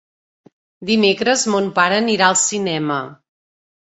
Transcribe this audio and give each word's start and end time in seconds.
Dimecres 0.89 1.43
mon 1.55 1.69
pare 1.79 1.99
anirà 2.05 2.31
al 2.31 2.39
cinema. 2.47 2.97